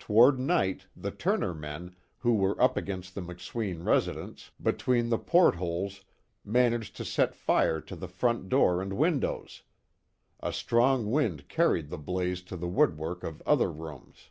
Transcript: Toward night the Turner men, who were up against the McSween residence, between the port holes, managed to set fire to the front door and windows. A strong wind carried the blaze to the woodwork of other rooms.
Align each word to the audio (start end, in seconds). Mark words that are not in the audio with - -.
Toward 0.00 0.40
night 0.40 0.88
the 0.96 1.12
Turner 1.12 1.54
men, 1.54 1.94
who 2.18 2.34
were 2.34 2.60
up 2.60 2.76
against 2.76 3.14
the 3.14 3.20
McSween 3.20 3.84
residence, 3.86 4.50
between 4.60 5.08
the 5.08 5.20
port 5.20 5.54
holes, 5.54 6.02
managed 6.44 6.96
to 6.96 7.04
set 7.04 7.36
fire 7.36 7.80
to 7.82 7.94
the 7.94 8.08
front 8.08 8.48
door 8.48 8.82
and 8.82 8.94
windows. 8.94 9.62
A 10.40 10.52
strong 10.52 11.12
wind 11.12 11.46
carried 11.46 11.90
the 11.90 11.96
blaze 11.98 12.42
to 12.42 12.56
the 12.56 12.66
woodwork 12.66 13.22
of 13.22 13.40
other 13.46 13.70
rooms. 13.70 14.30